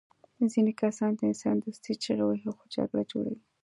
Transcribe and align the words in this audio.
ځینې 0.51 0.71
کسان 0.81 1.11
د 1.15 1.19
انسان 1.29 1.55
دوستۍ 1.57 1.93
چیغې 2.03 2.25
وهي 2.27 2.49
خو 2.57 2.63
جګړه 2.75 3.03
جوړوي 3.11 3.39